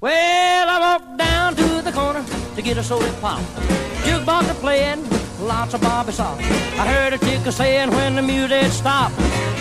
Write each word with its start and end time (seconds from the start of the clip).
Well, 0.00 0.66
I 0.66 0.78
walked 0.80 1.18
down 1.18 1.56
to 1.56 1.82
the 1.82 1.92
corner 1.92 2.24
to 2.56 2.62
get 2.62 2.78
a 2.78 2.82
soda 2.82 3.12
pop. 3.20 3.40
Jukebox 4.04 4.50
a 4.50 4.54
playing, 4.54 5.04
lots 5.42 5.74
of 5.74 5.82
Bobby 5.82 6.12
soft. 6.12 6.40
I 6.40 6.86
heard 6.86 7.12
a 7.12 7.18
chick 7.18 7.44
saying 7.52 7.90
when 7.90 8.16
the 8.16 8.22
music 8.22 8.72
stopped, 8.72 9.14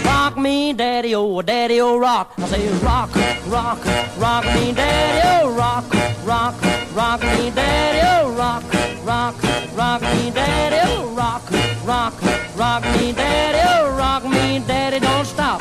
Rock 0.06 0.38
me, 0.38 0.72
daddy, 0.72 1.14
oh, 1.14 1.42
daddy, 1.42 1.82
oh, 1.82 1.98
rock. 1.98 2.32
I 2.38 2.48
say, 2.48 2.70
rock, 2.80 3.14
rock, 3.48 3.84
rock 4.18 4.46
me, 4.56 4.72
daddy, 4.72 5.28
oh, 5.28 5.54
rock, 5.58 5.84
rock, 6.26 6.56
rock 6.96 7.22
me, 7.22 7.52
daddy, 7.52 8.00
oh, 8.02 8.34
rock, 8.34 8.64
rock, 9.04 9.36
rock 9.76 10.02
me, 10.02 10.32
daddy, 10.32 10.80
oh, 10.90 11.14
rock, 11.16 11.44
rock, 11.86 12.14
rock 12.56 12.84
me, 12.96 13.12
daddy, 13.12 13.60
oh, 13.68 13.98
rock 13.98 14.24
me, 14.24 14.60
daddy, 14.66 15.02
don't 15.02 15.26
stop. 15.26 15.60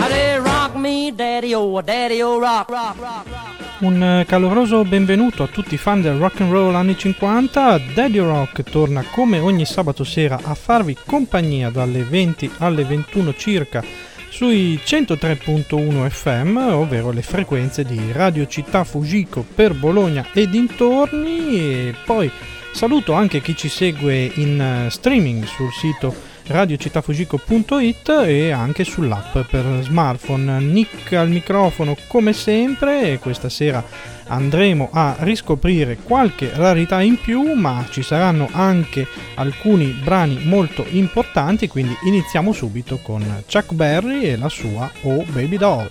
I 0.00 0.08
say, 0.10 0.36
rock 0.40 0.74
me, 0.74 1.12
daddy, 1.12 1.54
oh, 1.54 1.80
daddy, 1.80 2.20
oh, 2.24 2.40
rock, 2.40 2.68
rock, 2.68 3.00
rock, 3.00 3.30
rock. 3.30 3.49
Un 3.80 4.02
eh, 4.02 4.26
caloroso 4.26 4.84
benvenuto 4.84 5.42
a 5.42 5.46
tutti 5.46 5.72
i 5.72 5.78
fan 5.78 6.02
del 6.02 6.18
rock 6.18 6.42
and 6.42 6.52
roll 6.52 6.74
anni 6.74 6.98
50. 6.98 7.80
Daddy 7.94 8.18
Rock 8.18 8.62
torna 8.62 9.02
come 9.10 9.38
ogni 9.38 9.64
sabato 9.64 10.04
sera 10.04 10.38
a 10.42 10.54
farvi 10.54 10.94
compagnia 11.06 11.70
dalle 11.70 12.04
20 12.04 12.50
alle 12.58 12.84
21 12.84 13.34
circa 13.34 13.82
sui 14.28 14.78
103.1 14.84 16.10
FM, 16.10 16.56
ovvero 16.58 17.10
le 17.10 17.22
frequenze 17.22 17.82
di 17.82 18.12
Radio 18.12 18.46
Città 18.46 18.84
Fujiko 18.84 19.46
per 19.54 19.72
Bologna 19.72 20.26
e 20.34 20.46
dintorni. 20.46 21.56
E 21.56 21.94
poi 22.04 22.30
saluto 22.74 23.14
anche 23.14 23.40
chi 23.40 23.56
ci 23.56 23.70
segue 23.70 24.30
in 24.34 24.60
eh, 24.60 24.90
streaming 24.90 25.42
sul 25.44 25.72
sito 25.72 26.14
radiocittafugico.it 26.46 28.08
e 28.26 28.50
anche 28.50 28.84
sull'app 28.84 29.38
per 29.48 29.64
smartphone. 29.82 30.60
Nick 30.60 31.12
al 31.12 31.28
microfono 31.28 31.96
come 32.08 32.32
sempre 32.32 33.12
e 33.12 33.18
questa 33.18 33.48
sera 33.48 33.84
andremo 34.26 34.90
a 34.92 35.16
riscoprire 35.20 35.96
qualche 35.96 36.50
rarità 36.54 37.00
in 37.00 37.18
più, 37.20 37.52
ma 37.54 37.86
ci 37.90 38.02
saranno 38.02 38.48
anche 38.52 39.06
alcuni 39.34 39.86
brani 39.86 40.40
molto 40.44 40.84
importanti, 40.88 41.68
quindi 41.68 41.96
iniziamo 42.04 42.52
subito 42.52 42.98
con 43.02 43.42
Chuck 43.50 43.72
Berry 43.72 44.22
e 44.22 44.36
la 44.36 44.48
sua 44.48 44.90
Oh 45.02 45.24
Baby 45.32 45.56
Doll. 45.56 45.88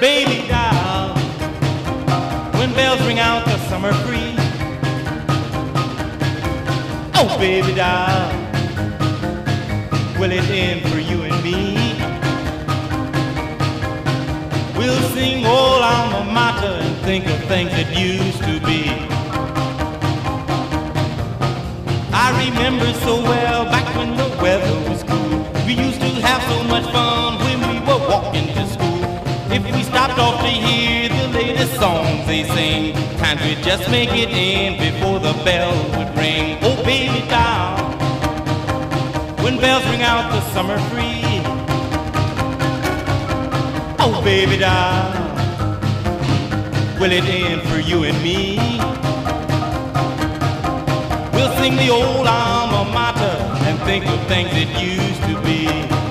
Baby 0.00 0.48
doll, 0.48 1.14
when 2.58 2.72
bells 2.74 3.00
ring 3.06 3.20
out 3.20 3.44
the 3.44 3.56
summer 3.68 3.92
breeze. 4.04 4.41
Oh, 7.24 7.38
baby 7.38 7.72
doll, 7.72 8.32
will 10.18 10.32
it 10.32 10.42
end 10.50 10.82
for 10.90 10.98
you 10.98 11.22
and 11.22 11.44
me? 11.44 11.94
We'll 14.76 15.00
sing 15.10 15.46
old 15.46 15.82
alma 15.82 16.24
mater 16.32 16.82
and 16.82 16.96
think 17.04 17.26
of 17.26 17.38
things 17.44 17.70
that 17.78 17.96
used 17.96 18.42
to 18.42 18.58
be. 18.66 18.90
I 22.12 22.26
remember 22.44 22.92
so 23.06 23.22
well 23.22 23.66
back 23.66 23.86
when 23.94 24.16
the 24.16 24.28
weather 24.42 24.90
was 24.90 25.04
cool. 25.04 25.46
We 25.64 25.74
used 25.74 26.00
to 26.00 26.08
have 26.26 26.42
so 26.50 26.64
much 26.64 26.90
fun 26.90 27.38
when 27.38 27.60
we 27.70 27.78
were 27.86 28.02
walking 28.08 28.48
to 28.48 28.66
school. 28.66 29.04
If 29.52 29.62
we 29.72 29.84
stopped 29.84 30.18
off 30.18 30.40
to 30.40 30.48
hear 30.48 31.08
the 31.08 31.28
latest 31.28 31.76
songs 31.76 32.26
they 32.26 32.42
sing, 32.42 32.94
times 33.18 33.40
we'd 33.44 33.62
just 33.62 33.88
make 33.92 34.10
it 34.10 34.30
in 34.30 34.76
before 34.76 35.20
the 35.20 35.34
bell 35.44 35.72
would 35.96 36.18
ring. 36.18 36.71
Bells 39.62 39.84
ring 39.90 40.02
out 40.02 40.28
the 40.32 40.40
summer 40.50 40.76
breeze. 40.90 41.46
Oh, 44.00 44.20
baby 44.24 44.56
doll, 44.56 45.12
will 46.98 47.12
it 47.12 47.22
end 47.22 47.62
for 47.70 47.78
you 47.78 48.02
and 48.02 48.20
me? 48.24 48.56
We'll 51.32 51.54
sing 51.58 51.76
the 51.76 51.90
old 51.90 52.26
alma 52.26 52.90
mater 52.90 53.36
and 53.68 53.78
think 53.82 54.04
of 54.04 54.18
things 54.26 54.50
it 54.52 54.70
used 54.82 55.22
to 55.28 55.40
be. 55.46 56.01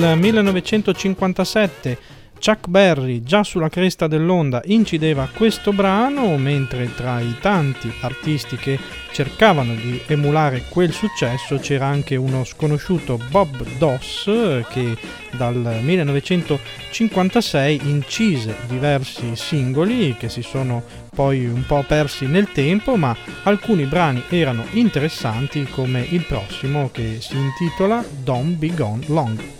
Nel 0.00 0.16
1957 0.16 1.98
Chuck 2.42 2.68
Berry, 2.68 3.22
già 3.22 3.44
sulla 3.44 3.68
cresta 3.68 4.06
dell'onda, 4.06 4.62
incideva 4.64 5.28
questo 5.30 5.74
brano, 5.74 6.38
mentre 6.38 6.94
tra 6.94 7.20
i 7.20 7.36
tanti 7.38 7.92
artisti 8.00 8.56
che 8.56 8.78
cercavano 9.12 9.74
di 9.74 10.00
emulare 10.06 10.64
quel 10.70 10.90
successo 10.90 11.58
c'era 11.58 11.84
anche 11.84 12.16
uno 12.16 12.44
sconosciuto 12.44 13.20
Bob 13.28 13.62
Doss 13.76 14.24
che 14.70 14.96
dal 15.32 15.56
1956 15.82 17.80
incise 17.84 18.56
diversi 18.68 19.36
singoli 19.36 20.16
che 20.18 20.30
si 20.30 20.40
sono 20.40 20.82
poi 21.14 21.44
un 21.44 21.66
po' 21.66 21.84
persi 21.86 22.24
nel 22.24 22.50
tempo, 22.52 22.96
ma 22.96 23.14
alcuni 23.42 23.84
brani 23.84 24.22
erano 24.30 24.64
interessanti 24.70 25.64
come 25.64 26.06
il 26.08 26.24
prossimo 26.24 26.88
che 26.90 27.18
si 27.20 27.36
intitola 27.36 28.02
Don't 28.22 28.56
Be 28.56 28.72
Gone 28.74 29.04
Long. 29.08 29.59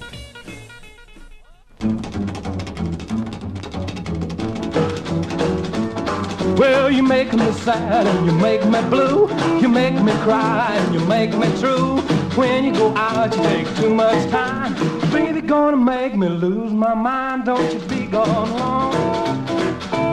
Well, 6.59 6.91
you 6.91 7.03
make 7.03 7.33
me 7.33 7.51
sad 7.53 8.07
and 8.07 8.27
you 8.27 8.33
make 8.33 8.67
me 8.67 8.83
blue. 8.91 9.31
You 9.61 9.69
make 9.69 9.95
me 9.95 10.13
cry 10.25 10.75
and 10.75 10.93
you 10.93 11.01
make 11.07 11.35
me 11.39 11.47
true. 11.59 12.03
When 12.37 12.65
you 12.65 12.73
go 12.75 12.95
out, 12.95 13.35
you 13.35 13.43
take 13.45 13.77
too 13.77 13.95
much 13.95 14.31
time. 14.31 14.75
Baby, 15.11 15.41
gonna 15.41 15.79
make 15.79 16.15
me 16.17 16.29
lose 16.29 16.71
my 16.71 16.93
mind. 16.93 17.47
Don't 17.47 17.73
you 17.73 17.81
be 17.89 18.05
gone 18.05 18.53
long. 18.59 18.93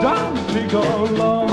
Don't 0.00 0.54
be 0.54 0.66
gone 0.68 1.16
long. 1.16 1.48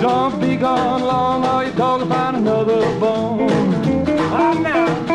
Don't 0.00 0.40
be 0.40 0.56
gone 0.56 1.02
long, 1.02 1.44
or 1.46 1.62
your 1.64 1.74
dog 1.74 2.00
will 2.00 2.08
find 2.08 2.38
another 2.38 2.98
bone. 2.98 3.48
Ah, 4.32 4.54
now. 4.60 5.09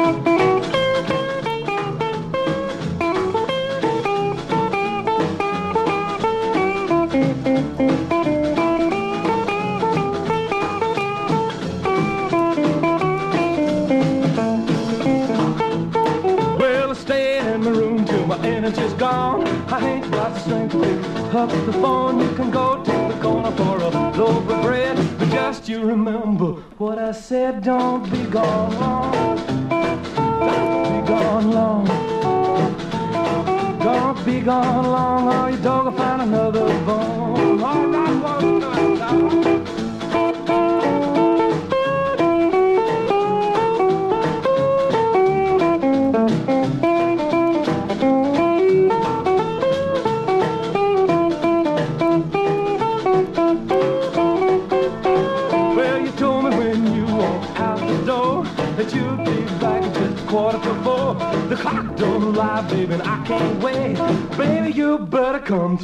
Up 21.36 21.50
the 21.50 21.74
phone. 21.74 22.20
You 22.22 22.34
can 22.36 22.50
go 22.50 22.82
to 22.82 22.92
the 22.92 23.20
corner 23.22 23.52
for 23.52 23.78
a 23.78 23.90
loaf 24.18 24.50
of 24.50 24.62
bread. 24.62 24.96
But 25.20 25.30
just 25.30 25.68
you 25.68 25.84
remember 25.84 26.54
what 26.78 26.98
I 26.98 27.12
said. 27.12 27.64
Don't 27.64 28.10
be 28.10 28.24
gone 28.24 28.80
long. 28.80 29.12
Don't 30.40 30.84
be 30.92 31.08
gone 31.08 31.52
long. 31.52 31.86
Don't 33.80 34.26
be 34.26 34.40
gone 34.40 34.86
long, 34.86 35.28
or 35.28 35.50
your 35.52 35.62
dog 35.62 35.86
will 35.86 35.92
find 35.92 36.22
another 36.22 36.68
bone. 36.86 37.55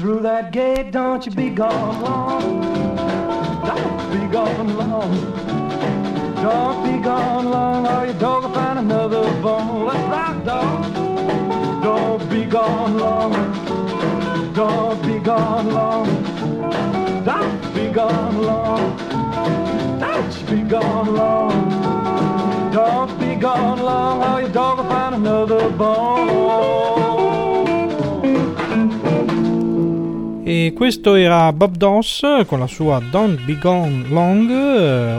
Through 0.02 0.20
that 0.20 0.52
gate. 0.52 0.90
Don't 0.92 1.24
you 1.28 1.32
be 1.32 1.52
gone 1.52 2.02
long. 2.02 2.62
Don't 3.64 4.12
be 4.12 4.34
gone 4.34 4.76
long. 4.76 5.61
Questo 30.82 31.14
era 31.14 31.54
Bob 31.54 31.78
Doss 31.78 32.44
con 32.48 32.58
la 32.58 32.66
sua 32.66 33.00
Don't 33.08 33.40
Be 33.44 33.56
Gone 33.60 34.08
Long. 34.08 34.50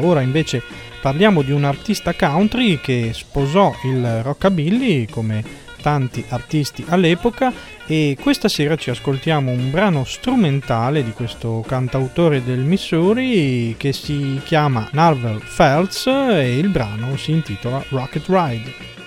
Ora 0.02 0.20
invece 0.20 0.60
parliamo 1.00 1.42
di 1.42 1.52
un 1.52 1.62
artista 1.62 2.14
country 2.14 2.80
che 2.80 3.10
sposò 3.12 3.72
il 3.84 4.24
rockabilly 4.24 5.06
come 5.06 5.44
tanti 5.80 6.24
artisti 6.30 6.84
all'epoca 6.88 7.52
e 7.86 8.16
questa 8.20 8.48
sera 8.48 8.74
ci 8.74 8.90
ascoltiamo 8.90 9.52
un 9.52 9.70
brano 9.70 10.02
strumentale 10.02 11.04
di 11.04 11.12
questo 11.12 11.64
cantautore 11.64 12.42
del 12.42 12.58
Missouri 12.58 13.76
che 13.78 13.92
si 13.92 14.40
chiama 14.42 14.88
Narvel 14.90 15.40
Feltz 15.42 16.08
e 16.08 16.58
il 16.58 16.70
brano 16.70 17.16
si 17.16 17.30
intitola 17.30 17.84
Rocket 17.90 18.24
Ride. 18.26 19.01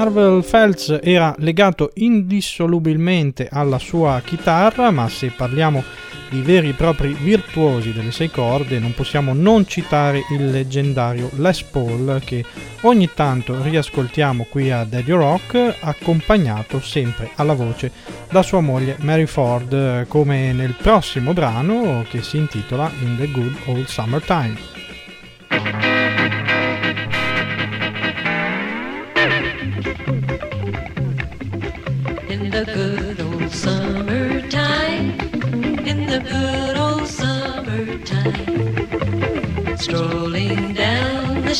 Narvel 0.00 0.42
Feltz 0.42 0.98
era 1.02 1.34
legato 1.40 1.90
indissolubilmente 1.96 3.50
alla 3.52 3.78
sua 3.78 4.22
chitarra, 4.24 4.90
ma 4.90 5.06
se 5.10 5.28
parliamo 5.28 5.84
di 6.30 6.40
veri 6.40 6.70
e 6.70 6.72
propri 6.72 7.12
virtuosi 7.12 7.92
delle 7.92 8.10
sei 8.10 8.30
corde 8.30 8.78
non 8.78 8.94
possiamo 8.94 9.34
non 9.34 9.66
citare 9.66 10.22
il 10.30 10.50
leggendario 10.50 11.28
Les 11.36 11.62
Paul 11.64 12.22
che 12.24 12.42
ogni 12.82 13.10
tanto 13.12 13.62
riascoltiamo 13.62 14.46
qui 14.48 14.70
a 14.70 14.84
Daddy 14.84 15.12
Rock 15.12 15.76
accompagnato 15.80 16.80
sempre 16.80 17.32
alla 17.34 17.52
voce 17.52 17.92
da 18.30 18.42
sua 18.42 18.60
moglie 18.60 18.96
Mary 19.00 19.26
Ford 19.26 20.06
come 20.08 20.54
nel 20.54 20.76
prossimo 20.80 21.34
brano 21.34 22.06
che 22.08 22.22
si 22.22 22.38
intitola 22.38 22.90
In 23.02 23.16
the 23.18 23.30
Good 23.30 23.56
Old 23.66 23.84
Summertime. 23.84 24.79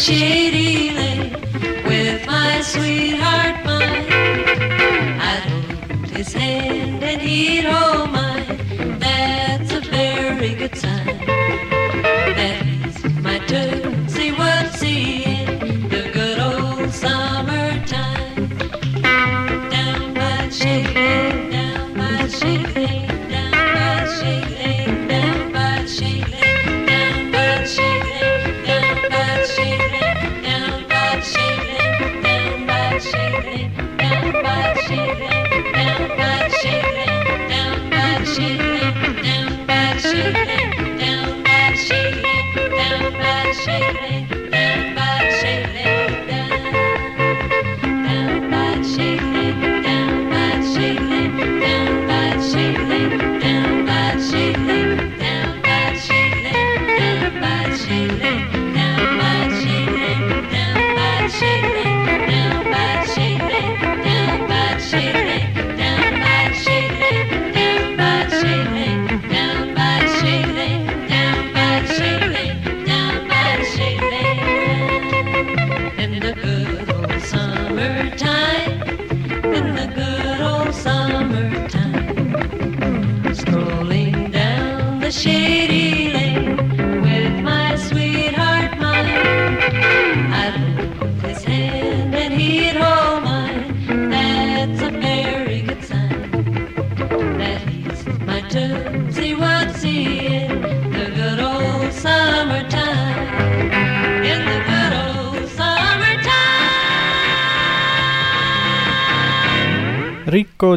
Shady 0.01 0.95
lane 0.95 1.31
with 1.85 2.27
my 2.27 2.63
sweetheart 2.63 3.63
mine. 3.67 4.07
I'd 5.21 5.45
hold 5.51 6.09
his 6.17 6.33
hand 6.33 7.05
and 7.05 7.21
he'd 7.21 7.67
hold 7.67 8.11
mine. 8.11 8.30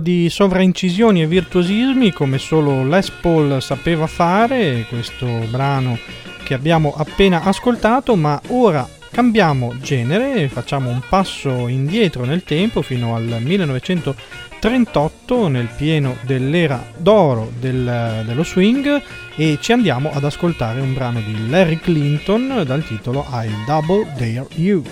Di 0.03 0.29
sovraincisioni 0.29 1.23
e 1.23 1.27
virtuosismi 1.27 2.11
come 2.11 2.37
solo 2.37 2.85
Les 2.85 3.09
Paul 3.09 3.59
sapeva 3.61 4.05
fare, 4.05 4.85
questo 4.87 5.25
brano 5.49 5.97
che 6.43 6.53
abbiamo 6.53 6.93
appena 6.95 7.41
ascoltato, 7.41 8.15
ma 8.15 8.39
ora 8.49 8.87
cambiamo 9.09 9.73
genere 9.79 10.47
facciamo 10.49 10.89
un 10.89 11.01
passo 11.07 11.67
indietro 11.67 12.25
nel 12.25 12.43
tempo 12.43 12.81
fino 12.81 13.15
al 13.15 13.37
1938 13.39 15.47
nel 15.49 15.67
pieno 15.67 16.17
dell'era 16.21 16.83
d'oro 16.97 17.51
del, 17.59 18.23
dello 18.25 18.43
swing 18.43 18.99
e 19.35 19.59
ci 19.61 19.71
andiamo 19.71 20.09
ad 20.11 20.23
ascoltare 20.23 20.81
un 20.81 20.93
brano 20.93 21.21
di 21.21 21.47
Larry 21.47 21.77
Clinton 21.77 22.63
dal 22.65 22.83
titolo 22.83 23.23
I 23.31 23.49
Double 23.65 24.07
Dare 24.17 24.47
You. 24.55 24.83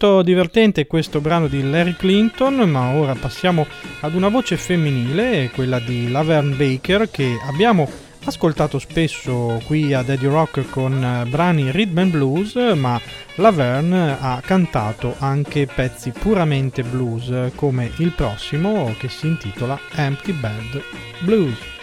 Molto 0.00 0.22
divertente 0.22 0.86
questo 0.86 1.20
brano 1.20 1.48
di 1.48 1.68
Larry 1.68 1.96
Clinton, 1.96 2.54
ma 2.70 2.90
ora 2.90 3.16
passiamo 3.16 3.66
ad 3.98 4.14
una 4.14 4.28
voce 4.28 4.56
femminile, 4.56 5.50
quella 5.52 5.80
di 5.80 6.08
Laverne 6.08 6.54
Baker, 6.54 7.10
che 7.10 7.36
abbiamo 7.48 7.90
ascoltato 8.24 8.78
spesso 8.78 9.60
qui 9.66 9.92
a 9.92 10.02
Daddy 10.02 10.26
Rock 10.26 10.70
con 10.70 11.26
brani 11.28 11.72
rhythm 11.72 11.98
and 11.98 12.10
blues, 12.12 12.54
ma 12.76 13.00
Laverne 13.38 14.16
ha 14.20 14.40
cantato 14.40 15.16
anche 15.18 15.66
pezzi 15.66 16.12
puramente 16.12 16.84
blues, 16.84 17.50
come 17.56 17.90
il 17.96 18.12
prossimo 18.12 18.94
che 18.98 19.08
si 19.08 19.26
intitola 19.26 19.76
Empty 19.96 20.32
Bed 20.32 20.80
Blues. 21.22 21.77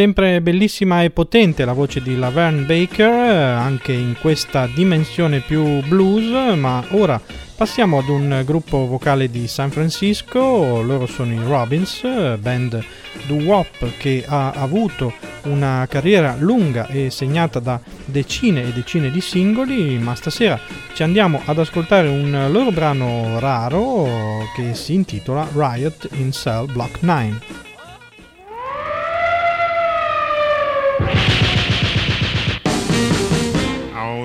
Sempre 0.00 0.40
bellissima 0.40 1.02
e 1.02 1.10
potente 1.10 1.66
la 1.66 1.74
voce 1.74 2.00
di 2.00 2.16
Laverne 2.16 2.62
Baker, 2.62 3.12
eh, 3.12 3.42
anche 3.42 3.92
in 3.92 4.16
questa 4.18 4.66
dimensione 4.66 5.40
più 5.40 5.82
blues, 5.86 6.56
ma 6.56 6.82
ora 6.92 7.20
passiamo 7.54 7.98
ad 7.98 8.08
un 8.08 8.42
gruppo 8.46 8.86
vocale 8.86 9.30
di 9.30 9.46
San 9.46 9.70
Francisco, 9.70 10.80
loro 10.80 11.04
sono 11.04 11.34
i 11.34 11.46
Robins, 11.46 12.02
eh, 12.02 12.38
band 12.40 12.82
doo-wop 13.26 13.98
che 13.98 14.24
ha 14.26 14.52
avuto 14.52 15.12
una 15.42 15.86
carriera 15.86 16.34
lunga 16.38 16.86
e 16.86 17.10
segnata 17.10 17.58
da 17.60 17.78
decine 18.06 18.62
e 18.62 18.72
decine 18.72 19.10
di 19.10 19.20
singoli, 19.20 19.98
ma 19.98 20.14
stasera 20.14 20.58
ci 20.94 21.02
andiamo 21.02 21.42
ad 21.44 21.58
ascoltare 21.58 22.08
un 22.08 22.48
loro 22.50 22.70
brano 22.70 23.38
raro 23.38 24.48
che 24.56 24.72
si 24.72 24.94
intitola 24.94 25.46
Riot 25.52 26.08
in 26.12 26.32
Cell 26.32 26.72
Block 26.72 27.02
9. 27.02 27.68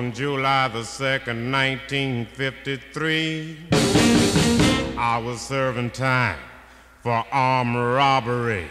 On 0.06 0.12
July 0.12 0.68
the 0.68 0.82
2nd, 0.82 1.50
1953, 1.50 3.58
I 4.96 5.18
was 5.18 5.40
serving 5.40 5.90
time 5.90 6.38
for 7.02 7.24
armed 7.32 7.74
robbery. 7.74 8.70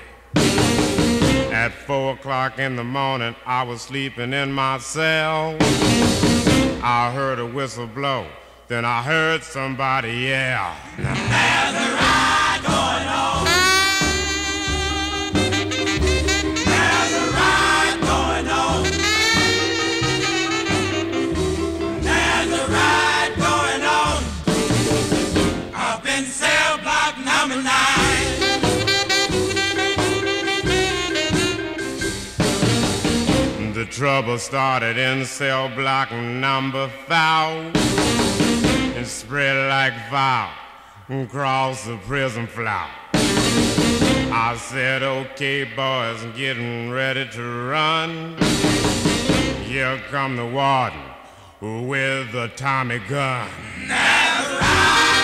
At 1.52 1.74
4 1.74 2.14
o'clock 2.14 2.58
in 2.58 2.78
the 2.78 2.86
morning, 2.86 3.36
I 3.46 3.64
was 3.64 3.82
sleeping 3.82 4.32
in 4.32 4.54
my 4.54 4.78
cell. 4.78 5.58
I 6.82 7.12
heard 7.14 7.40
a 7.40 7.46
whistle 7.46 7.88
blow, 7.88 8.28
then 8.70 8.86
I 8.86 9.04
heard 9.04 9.44
somebody 9.44 10.14
yell. 10.14 10.74
Trouble 33.96 34.38
started 34.38 34.98
in 34.98 35.24
cell 35.24 35.70
block 35.70 36.12
number 36.12 36.90
five 37.08 37.74
and 38.98 39.08
spread 39.08 39.70
like 39.70 39.94
fire 40.10 40.52
across 41.08 41.86
the 41.86 41.96
prison 42.00 42.46
floor. 42.46 42.90
I 43.14 44.58
said, 44.60 45.02
okay, 45.02 45.64
boys, 45.64 46.22
getting 46.36 46.92
ready 46.92 47.26
to 47.26 47.68
run. 47.70 48.36
Here 49.64 49.98
come 50.10 50.36
the 50.36 50.46
warden 50.46 51.00
with 51.88 52.34
the 52.34 52.52
Tommy 52.58 53.00
gun. 53.00 53.50
The 53.88 55.15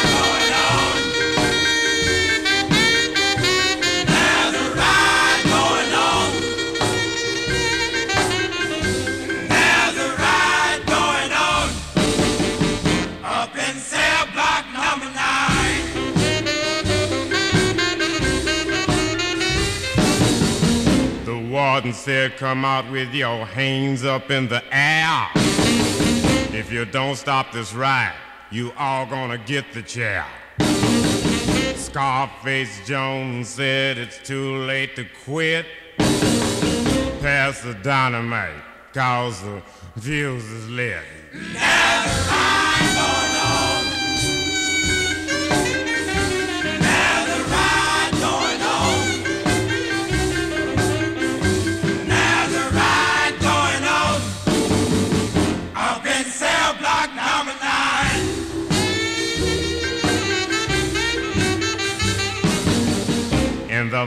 warden 21.82 21.94
said, 21.94 22.38
Come 22.38 22.64
out 22.64 22.92
with 22.92 23.12
your 23.12 23.44
hands 23.44 24.06
up 24.06 24.30
in 24.30 24.48
the 24.48 24.64
air. 24.72 25.28
If 26.54 26.72
you 26.72 26.86
don't 26.86 27.16
stop 27.16 27.52
this 27.52 27.74
ride, 27.74 28.14
you 28.52 28.72
all 28.78 29.08
gonna 29.08 29.40
get 29.40 29.74
the 29.74 29.82
chair. 29.82 30.24
Scarface 31.76 32.86
Jones 32.86 33.50
said 33.50 33.98
it's 33.98 34.20
too 34.20 34.58
late 34.58 34.96
to 34.96 35.06
quit. 35.26 35.66
Pass 37.20 37.62
the 37.62 37.74
dynamite, 37.82 38.62
cause 38.94 39.42
the 39.42 39.64
fuse 40.00 40.44
is 40.44 40.70
lit. 40.70 41.02
In 41.34 41.54
the 42.96 43.31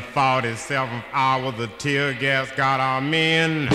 47th 0.00 1.04
hour, 1.12 1.52
the 1.52 1.66
tear 1.78 2.14
gas 2.14 2.50
got 2.52 2.80
our 2.80 3.00
men. 3.00 3.68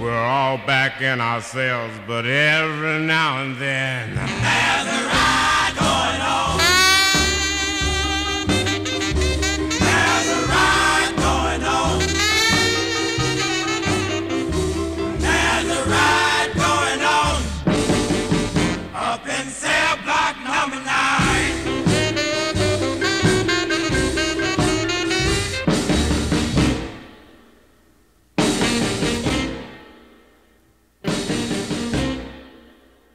We're 0.00 0.16
all 0.16 0.58
back 0.58 1.00
in 1.02 1.20
our 1.20 1.40
cells, 1.40 1.92
but 2.06 2.26
every 2.26 3.00
now 3.04 3.42
and 3.42 3.56
then. 3.56 4.16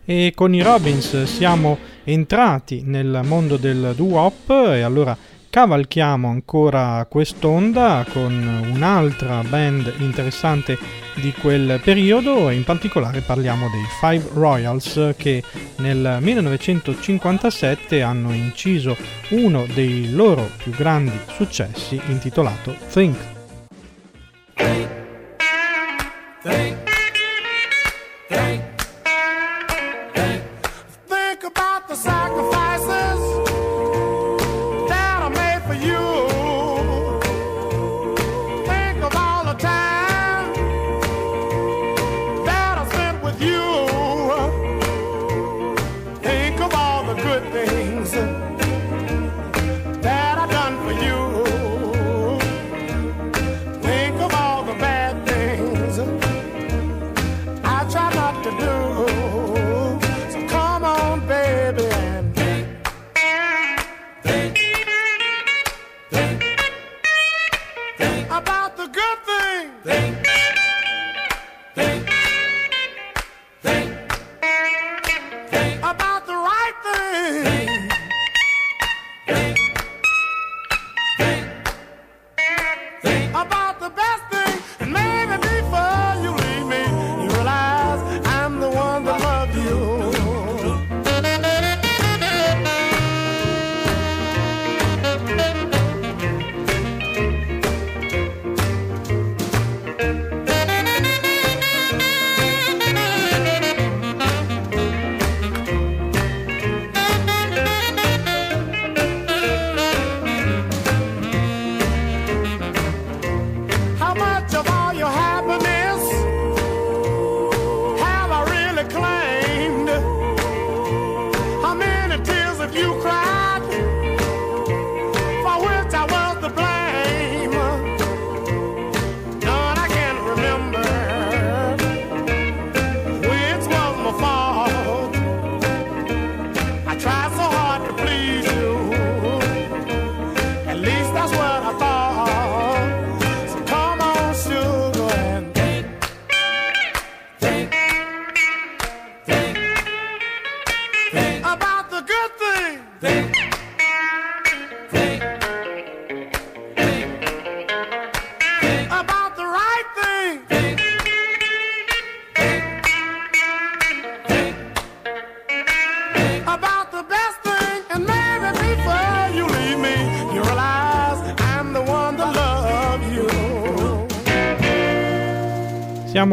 E 0.06 0.34
con 0.36 0.54
i 0.54 0.62
Robins 0.62 1.24
siamo 1.24 1.78
entrati 2.04 2.84
nel 2.86 3.22
mondo 3.24 3.58
del 3.58 3.94
doo-wop 3.96 4.50
e 4.50 4.82
allora 4.82 5.18
cavalchiamo 5.50 6.28
ancora 6.28 7.08
quest'onda 7.10 8.06
con 8.12 8.70
un'altra 8.72 9.42
band 9.42 9.94
interessante 10.00 10.78
di 11.16 11.32
quel 11.32 11.80
periodo 11.84 12.50
e 12.50 12.56
in 12.56 12.64
particolare 12.64 13.22
parliamo 13.22 13.68
dei 13.70 13.86
Five 14.00 14.30
Royals 14.34 15.14
che 15.18 15.42
nel 15.78 16.18
1957 16.20 18.02
hanno 18.04 18.32
inciso 18.32 18.96
uno 19.30 19.66
dei 19.74 20.12
loro 20.12 20.50
più 20.58 20.72
grandi 20.72 21.18
successi 21.36 22.00
intitolato 22.10 22.76
Think. 22.92 23.18
Think 26.44 26.85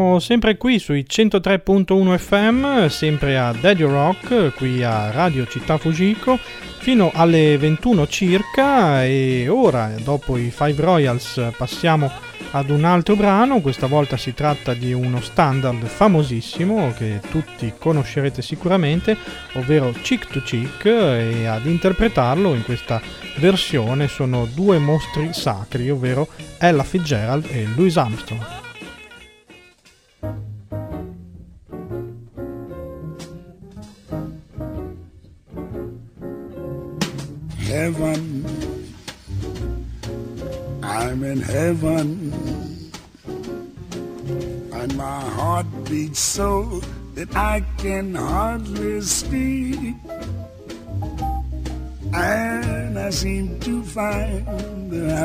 Siamo 0.03 0.19
sempre 0.19 0.57
qui 0.57 0.79
sui 0.79 1.05
103.1 1.09 2.17
FM, 2.17 2.87
sempre 2.87 3.37
a 3.37 3.53
Daddy 3.53 3.83
Rock, 3.83 4.53
qui 4.53 4.83
a 4.83 5.11
Radio 5.11 5.47
Città 5.47 5.77
Fujiko, 5.77 6.37
fino 6.79 7.09
alle 7.13 7.57
21 7.57 8.05
circa. 8.07 9.05
E 9.05 9.47
ora, 9.47 9.93
dopo 10.03 10.35
i 10.35 10.51
Five 10.51 10.81
Royals, 10.81 11.51
passiamo 11.55 12.11
ad 12.51 12.69
un 12.69 12.83
altro 12.83 13.15
brano, 13.15 13.61
questa 13.61 13.87
volta 13.87 14.17
si 14.17 14.33
tratta 14.33 14.73
di 14.73 14.91
uno 14.91 15.21
standard 15.21 15.85
famosissimo 15.85 16.91
che 16.91 17.21
tutti 17.31 17.71
conoscerete 17.79 18.41
sicuramente, 18.41 19.15
ovvero 19.53 19.93
Chick 20.01 20.27
to 20.33 20.41
Chick. 20.41 20.83
E 20.85 21.45
ad 21.45 21.65
interpretarlo 21.65 22.53
in 22.53 22.63
questa 22.65 23.01
versione 23.37 24.09
sono 24.09 24.49
due 24.53 24.79
mostri 24.79 25.29
sacri, 25.31 25.89
ovvero 25.89 26.27
Ella 26.57 26.83
Fitzgerald 26.83 27.45
e 27.49 27.65
Louis 27.73 27.95
Armstrong. 27.95 28.72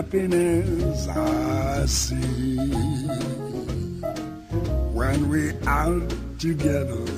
Happiness 0.09 1.07
I 1.09 1.85
see. 1.85 2.57
When 4.95 5.29
we're 5.29 5.55
out 5.67 6.11
together, 6.39 7.18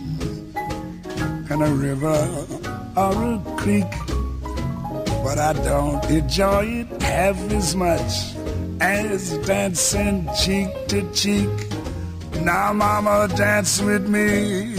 a 1.61 1.71
river 1.73 2.19
or 2.95 3.13
a 3.33 3.41
creek. 3.57 3.91
But 5.23 5.37
I 5.37 5.53
don't 5.53 6.03
enjoy 6.09 6.65
it 6.65 7.01
half 7.01 7.37
as 7.51 7.75
much 7.75 8.35
as 8.79 9.37
dancing 9.45 10.27
cheek 10.43 10.69
to 10.87 11.09
cheek. 11.13 11.49
Now, 12.41 12.73
mama, 12.73 13.27
dance 13.35 13.81
with 13.81 14.07
me. 14.07 14.75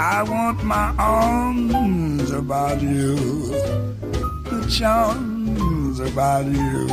I 0.00 0.22
want 0.24 0.64
my 0.64 0.94
arms 0.98 2.30
about 2.30 2.82
you, 2.82 3.16
the 4.50 4.66
charms 4.76 6.00
about 6.00 6.46
you 6.46 6.86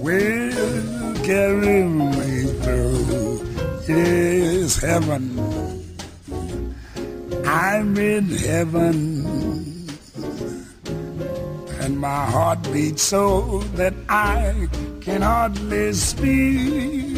will 0.00 1.14
carry 1.22 1.82
me 1.84 2.46
through. 2.62 3.44
Yes, 3.86 4.80
heaven. 4.80 5.65
I'm 7.46 7.96
in 7.96 8.28
heaven 8.28 9.46
and 11.86 12.00
my 12.00 12.24
heart 12.26 12.62
beats 12.72 13.02
so 13.02 13.60
that 13.76 13.94
I 14.08 14.68
can 15.00 15.22
hardly 15.22 15.92
speak. 15.92 17.16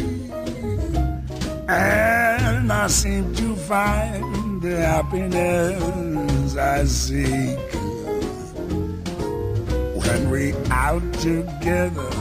And 1.67 2.71
I 2.71 2.87
seem 2.87 3.33
to 3.35 3.55
find 3.55 4.61
the 4.61 4.77
happiness 4.77 6.55
I 6.55 6.83
seek 6.85 7.57
when 10.03 10.29
we 10.29 10.53
out 10.69 11.01
together, 11.13 12.11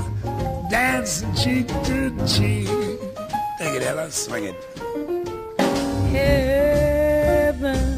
dancing 0.70 1.34
cheek 1.34 1.68
to 1.68 2.10
cheek. 2.26 2.68
Take 3.58 3.74
it, 3.74 3.82
Ella, 3.82 4.10
swing 4.10 4.44
it. 4.44 4.56
Heaven, 6.12 7.97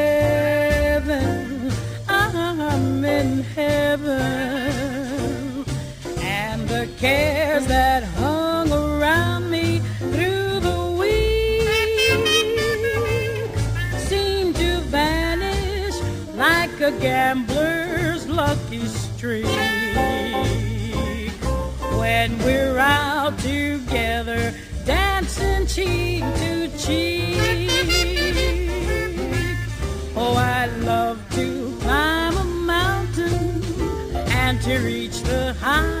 cares 7.01 7.65
that 7.65 8.03
hung 8.03 8.71
around 8.71 9.49
me 9.49 9.79
through 9.97 10.59
the 10.59 10.95
week 10.99 11.67
seem 13.97 14.53
to 14.53 14.79
vanish 14.81 15.95
like 16.35 16.79
a 16.79 16.91
gambler's 16.99 18.27
lucky 18.27 18.85
streak 18.85 19.45
when 21.97 22.37
we're 22.45 22.77
out 22.77 23.35
together 23.39 24.53
dancing 24.85 25.65
cheek 25.65 26.23
to 26.35 26.69
cheek. 26.77 27.39
Oh, 30.15 30.35
I 30.37 30.67
love 30.85 31.17
to 31.31 31.75
climb 31.81 32.37
a 32.37 32.43
mountain 32.43 33.63
and 34.13 34.61
to 34.61 34.77
reach 34.77 35.21
the 35.21 35.55
peak, 35.59 36.00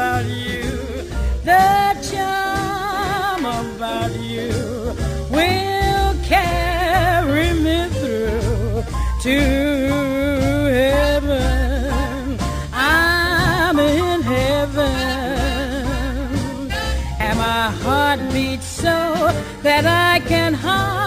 about 0.00 0.24
you, 0.24 0.62
the 1.44 1.92
charm 2.10 3.44
about 3.44 4.12
you 4.18 4.50
will 5.28 6.14
carry 6.24 7.52
me 7.52 7.86
through 7.98 8.82
to 9.20 9.38
heaven. 10.72 12.38
I'm 12.72 13.78
in 13.78 14.22
heaven, 14.22 14.88
and 17.18 17.38
my 17.38 17.70
heart 17.82 18.20
beats 18.32 18.64
so 18.64 18.96
that 19.62 19.84
I 19.84 20.20
can 20.26 20.54
hardly 20.54 20.99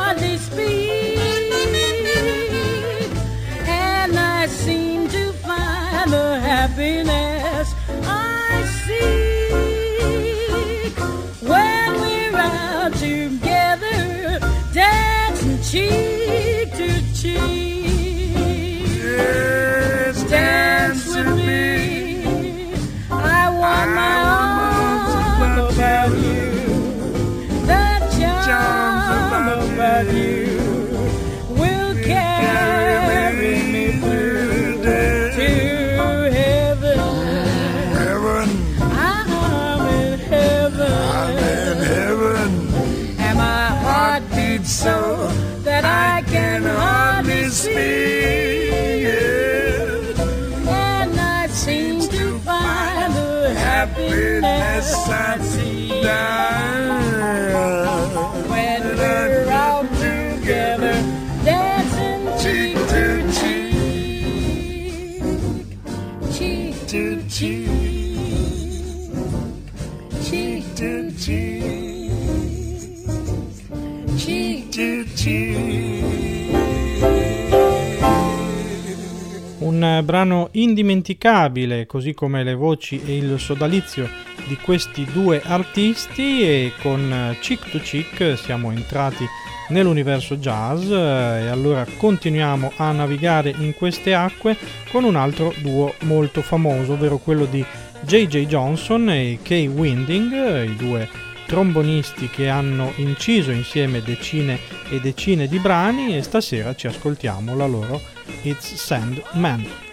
Un 79.60 80.02
brano 80.04 80.50
indimenticabile, 80.52 81.86
così 81.86 82.14
come 82.14 82.44
le 82.44 82.54
voci 82.54 83.02
e 83.06 83.18
il 83.18 83.40
sodalizio 83.40 84.33
di 84.54 84.58
questi 84.62 85.04
due 85.12 85.42
artisti 85.44 86.44
e 86.44 86.74
con 86.80 87.36
Chick 87.40 87.72
to 87.72 87.80
Chick 87.80 88.38
siamo 88.38 88.72
entrati 88.72 89.26
nell'universo 89.70 90.36
jazz 90.36 90.92
eh, 90.92 91.46
e 91.46 91.48
allora 91.48 91.84
continuiamo 91.98 92.74
a 92.76 92.92
navigare 92.92 93.52
in 93.58 93.74
queste 93.74 94.14
acque 94.14 94.56
con 94.92 95.06
un 95.06 95.16
altro 95.16 95.54
duo 95.58 95.96
molto 96.02 96.44
famoso, 96.44 96.94
ovvero 96.94 97.18
quello 97.18 97.46
di 97.46 97.66
J.J. 98.02 98.46
Johnson 98.46 99.10
e 99.10 99.40
Kay 99.42 99.66
Winding, 99.66 100.34
eh, 100.34 100.66
i 100.66 100.76
due 100.76 101.10
trombonisti 101.48 102.30
che 102.30 102.48
hanno 102.48 102.94
inciso 102.98 103.50
insieme 103.50 104.04
decine 104.04 104.60
e 104.90 105.00
decine 105.00 105.48
di 105.48 105.58
brani 105.58 106.16
e 106.16 106.22
stasera 106.22 106.76
ci 106.76 106.86
ascoltiamo 106.86 107.56
la 107.56 107.66
loro 107.66 108.00
It's 108.44 108.76
Sandman. 108.76 109.93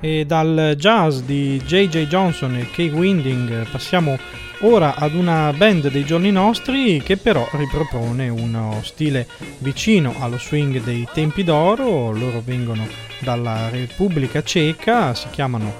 E 0.00 0.24
dal 0.24 0.74
jazz 0.78 1.18
di 1.20 1.60
J.J. 1.64 2.06
Johnson 2.06 2.56
e 2.56 2.70
Kay 2.70 2.88
Winding 2.88 3.66
passiamo 3.70 4.18
ora 4.60 4.94
ad 4.94 5.14
una 5.14 5.52
band 5.54 5.90
dei 5.90 6.04
giorni 6.04 6.30
nostri 6.30 7.02
che 7.02 7.16
però 7.16 7.46
ripropone 7.52 8.28
uno 8.28 8.80
stile 8.82 9.26
vicino 9.58 10.14
allo 10.18 10.38
swing 10.38 10.82
dei 10.82 11.06
tempi 11.12 11.44
d'oro. 11.44 12.12
Loro 12.12 12.42
vengono 12.44 12.86
dalla 13.20 13.68
Repubblica 13.68 14.42
Ceca, 14.42 15.14
si 15.14 15.28
chiamano 15.30 15.74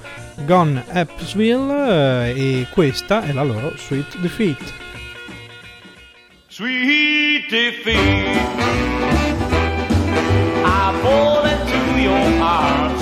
Gone 0.45 0.85
Appsville 0.89 2.33
eh, 2.35 2.61
e 2.61 2.67
questa 2.71 3.23
è 3.23 3.33
la 3.33 3.43
loro 3.43 3.73
Sweet 3.77 4.19
Defeat. 4.19 4.73
Sweet 6.49 7.49
defeat, 7.49 8.37
I 10.63 10.93
fall 11.01 11.47
into 11.47 11.99
your 11.99 12.43
arms, 12.43 13.00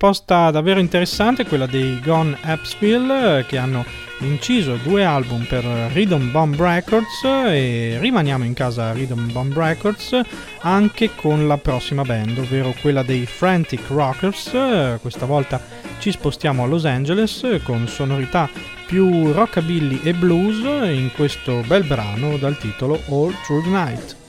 proposta 0.00 0.50
davvero 0.50 0.80
interessante, 0.80 1.44
quella 1.44 1.66
dei 1.66 2.00
Gone 2.00 2.34
Appsville, 2.40 3.40
eh, 3.40 3.44
che 3.44 3.58
hanno 3.58 3.84
inciso 4.20 4.76
due 4.76 5.04
album 5.04 5.44
per 5.44 5.62
Rhythm 5.92 6.30
Bomb 6.30 6.58
Records 6.58 7.22
e 7.22 7.98
rimaniamo 8.00 8.44
in 8.44 8.54
casa 8.54 8.92
Rhythm 8.92 9.30
Bomb 9.30 9.54
Records 9.54 10.18
anche 10.60 11.14
con 11.14 11.46
la 11.46 11.58
prossima 11.58 12.00
band, 12.00 12.38
ovvero 12.38 12.74
quella 12.80 13.02
dei 13.02 13.26
Frantic 13.26 13.88
Rockers. 13.88 14.54
Eh, 14.54 14.98
Questa 15.02 15.26
volta 15.26 15.60
ci 15.98 16.10
spostiamo 16.10 16.62
a 16.62 16.66
Los 16.66 16.86
Angeles 16.86 17.42
eh, 17.44 17.60
con 17.62 17.86
sonorità 17.86 18.48
più 18.86 19.32
rockabilly 19.32 20.00
e 20.02 20.14
blues 20.14 20.64
in 20.88 21.10
questo 21.14 21.62
bel 21.66 21.84
brano 21.84 22.38
dal 22.38 22.56
titolo 22.56 22.94
All 23.08 23.34
Through 23.44 23.64
the 23.64 23.68
Night. 23.68 24.19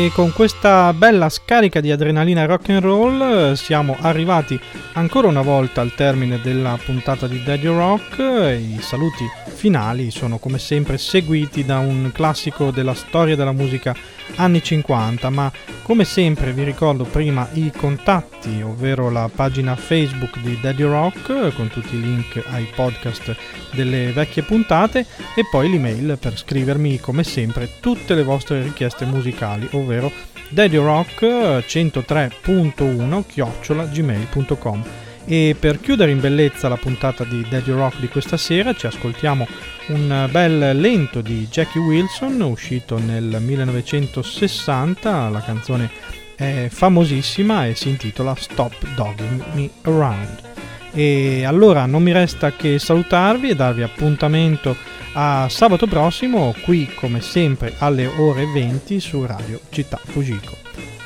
E 0.00 0.10
con 0.14 0.32
questa 0.32 0.94
bella 0.94 1.28
scarica 1.28 1.78
di 1.80 1.90
adrenalina 1.90 2.46
rock 2.46 2.70
and 2.70 2.80
roll 2.80 3.20
eh, 3.20 3.54
siamo 3.54 3.98
arrivati 4.00 4.58
ancora 4.94 5.28
una 5.28 5.42
volta 5.42 5.82
al 5.82 5.94
termine 5.94 6.40
della 6.40 6.78
puntata 6.82 7.26
di 7.26 7.42
Daddy 7.42 7.66
Rock. 7.66 8.18
I 8.18 8.78
saluti 8.80 9.24
finali 9.60 10.10
sono 10.10 10.38
come 10.38 10.58
sempre 10.58 10.96
seguiti 10.96 11.66
da 11.66 11.80
un 11.80 12.12
classico 12.14 12.70
della 12.70 12.94
storia 12.94 13.36
della 13.36 13.52
musica 13.52 13.94
anni 14.36 14.62
50, 14.62 15.28
ma 15.28 15.52
come 15.82 16.06
sempre 16.06 16.54
vi 16.54 16.64
ricordo 16.64 17.04
prima 17.04 17.46
i 17.52 17.70
contatti, 17.70 18.62
ovvero 18.62 19.10
la 19.10 19.28
pagina 19.28 19.76
Facebook 19.76 20.38
di 20.38 20.58
Daddy 20.58 20.84
Rock 20.84 21.54
con 21.54 21.68
tutti 21.68 21.94
i 21.94 22.00
link 22.00 22.42
ai 22.52 22.66
podcast 22.74 23.36
delle 23.72 24.12
vecchie 24.12 24.44
puntate 24.44 25.04
e 25.36 25.44
poi 25.50 25.68
l'email 25.68 26.16
per 26.18 26.38
scrivermi 26.38 26.98
come 26.98 27.22
sempre 27.22 27.68
tutte 27.80 28.14
le 28.14 28.22
vostre 28.22 28.62
richieste 28.62 29.04
musicali, 29.04 29.68
ovvero 29.72 30.10
daddyrock 30.48 31.20
103.1 31.20 33.26
chiocciola 33.26 33.84
gmail.com 33.84 35.09
e 35.24 35.56
per 35.58 35.80
chiudere 35.80 36.10
in 36.10 36.20
bellezza 36.20 36.68
la 36.68 36.76
puntata 36.76 37.24
di 37.24 37.44
Daddy 37.48 37.72
Rock 37.72 38.00
di 38.00 38.08
questa 38.08 38.36
sera 38.36 38.74
ci 38.74 38.86
ascoltiamo 38.86 39.46
un 39.88 40.28
bel 40.30 40.78
lento 40.78 41.20
di 41.20 41.46
Jackie 41.50 41.80
Wilson 41.80 42.40
uscito 42.42 42.98
nel 42.98 43.38
1960, 43.40 45.28
la 45.28 45.40
canzone 45.40 45.90
è 46.34 46.68
famosissima 46.70 47.66
e 47.66 47.74
si 47.74 47.88
intitola 47.90 48.34
Stop 48.34 48.74
Dogging 48.94 49.42
Me 49.52 49.68
Around. 49.82 50.48
E 50.92 51.44
allora 51.44 51.86
non 51.86 52.02
mi 52.02 52.12
resta 52.12 52.52
che 52.52 52.78
salutarvi 52.78 53.50
e 53.50 53.54
darvi 53.54 53.82
appuntamento 53.82 54.74
a 55.12 55.48
sabato 55.48 55.86
prossimo 55.86 56.54
qui 56.62 56.88
come 56.94 57.20
sempre 57.20 57.74
alle 57.78 58.06
ore 58.06 58.46
20 58.46 59.00
su 59.00 59.24
Radio 59.26 59.60
Città 59.70 60.00
Fujiko. 60.02 60.56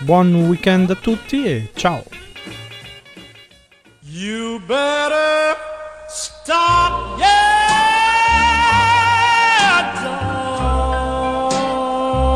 Buon 0.00 0.34
weekend 0.34 0.90
a 0.90 0.94
tutti 0.94 1.44
e 1.44 1.70
ciao! 1.74 2.04
You 4.16 4.60
better 4.60 5.56
stop, 6.06 7.18
yeah, 7.18 7.74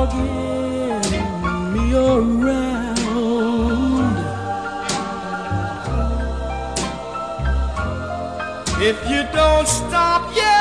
dogging 0.09 0.33
me 1.73 1.95
around. 1.95 2.97
If 8.83 8.99
you 9.09 9.23
don't 9.33 9.69
stop, 9.69 10.35
yeah, 10.35 10.58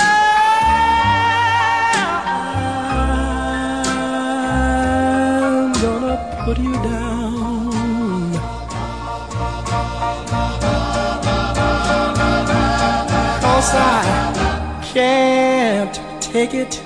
I 13.74 14.82
can't 14.94 16.00
take 16.22 16.54
it 16.54 16.82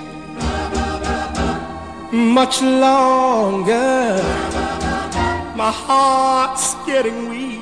much 2.12 2.60
longer. 2.62 4.20
My 5.56 5.70
heart's 5.70 6.74
getting 6.86 7.28
weak. 7.28 7.60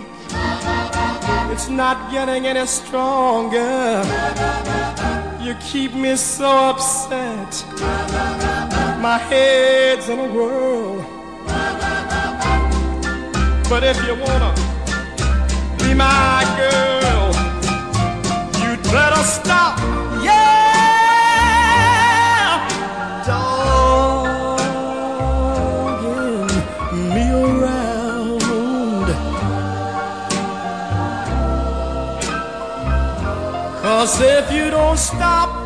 It's 1.53 1.69
not 1.69 2.11
getting 2.11 2.47
any 2.47 2.67
stronger. 2.67 4.03
You 5.43 5.55
keep 5.61 5.95
me 5.95 6.17
so 6.17 6.51
upset. 6.71 7.65
My 9.01 9.19
head's 9.19 10.09
in 10.09 10.19
a 10.19 10.29
whirl. 10.29 11.05
But 13.69 13.85
if 13.85 13.97
you 14.07 14.15
wanna 14.15 14.53
be 15.79 15.95
my 15.95 16.45
girl, 16.59 17.00
you'd 18.91 18.97
better 18.97 19.23
stop. 19.23 19.79
Yeah, 20.23 20.59
dogging 23.27 23.69
me 27.15 27.31
around. 27.31 28.41
Cause 33.83 34.21
if 34.21 34.53
you 34.53 34.71
don't 34.71 34.99
stop, 34.99 35.60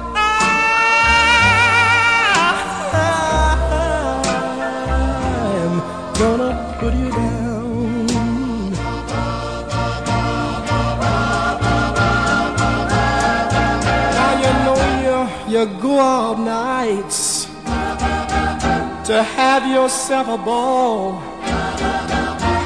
have 19.25 19.67
yourself 19.67 20.29
a 20.29 20.39
ball. 20.39 21.21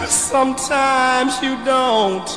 Sometimes 0.07 1.41
you 1.43 1.57
don't. 1.65 2.29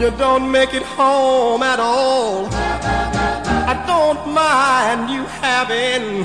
You 0.00 0.10
don't 0.18 0.50
make 0.50 0.74
it 0.74 0.82
home 0.82 1.62
at 1.62 1.78
all. 1.78 2.48
I 3.72 3.74
don't 3.86 4.32
mind 4.32 5.10
you 5.10 5.24
having 5.40 6.24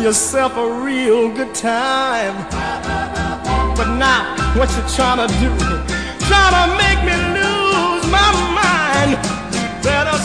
yourself 0.00 0.56
a 0.56 0.68
real 0.82 1.34
good 1.34 1.54
time. 1.54 2.36
But 3.76 3.96
now, 3.96 4.36
what 4.56 4.68
you 4.76 4.82
trying 4.94 5.26
to 5.26 5.28
do? 5.42 5.50
Trying 6.28 6.54
to 6.60 6.66
make 6.84 7.00
me 7.08 7.16
lose 7.38 8.04
my 8.10 8.30
mind. 8.62 9.18
Better 9.82 10.16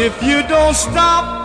If 0.00 0.22
you 0.22 0.46
don't 0.46 0.76
stop, 0.76 1.37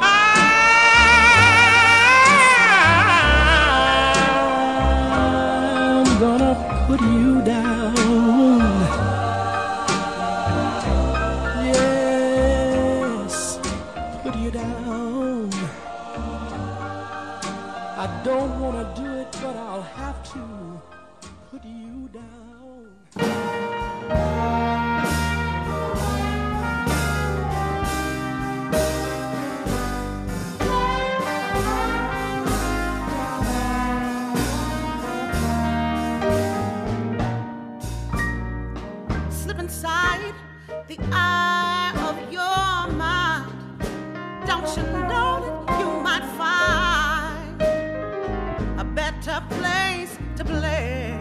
a 49.23 49.25
better 49.25 49.45
place 49.55 50.17
to 50.35 50.43
play? 50.43 51.17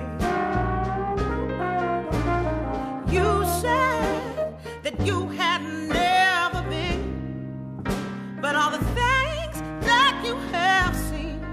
You 3.09 3.45
said 3.61 4.57
that 4.83 5.01
you 5.07 5.29
had 5.29 5.63
never 5.63 6.69
been, 6.69 7.83
but 8.41 8.57
all 8.57 8.71
the 8.71 8.85
things 8.97 9.63
that 9.87 10.21
you 10.25 10.35
have 10.53 10.97
seen 10.97 11.45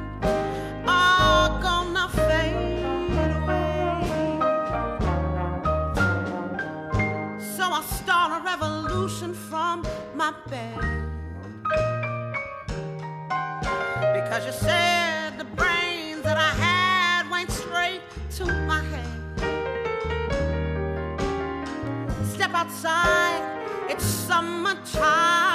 are 0.88 1.62
gonna 1.62 2.10
fade 2.10 3.32
away. 3.44 4.40
So 7.56 7.64
I'll 7.64 7.84
start 7.84 8.42
a 8.42 8.44
revolution 8.44 9.34
from 9.34 9.86
my 10.16 10.34
bed. 10.50 10.89
Outside, 22.86 23.90
it's 23.90 24.06
summertime 24.06 25.49